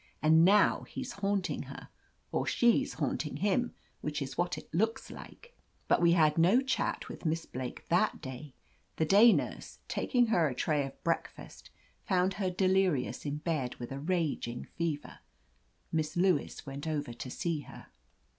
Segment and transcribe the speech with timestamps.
[0.19, 1.87] And now he's haunting her—
[2.31, 5.55] or she's liaunting him, which is what it looks like."
[5.87, 8.55] But we had no chat with Miss Blake that day.
[8.95, 11.69] The day nurse, taking her a tray of breakfast,
[12.03, 15.19] found her delirious in bed, with a raging fever.
[15.91, 17.89] Miss Lewis went over to see her.